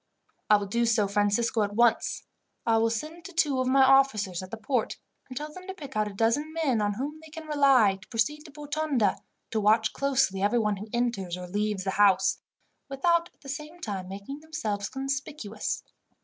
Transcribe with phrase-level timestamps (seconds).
[0.49, 2.23] "I will do so, Francisco, at once.
[2.65, 4.97] I will send to two of my officers at the port,
[5.29, 8.07] and tell them to pick out a dozen men on whom they can rely, to
[8.07, 12.39] proceed to Botonda, and to watch closely everyone who enters or leaves the house,
[12.89, 15.83] without at the same time making themselves conspicuous.